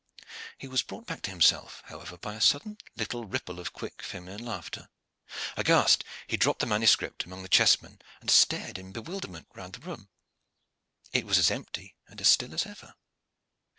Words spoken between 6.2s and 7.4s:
he dropped the manuscript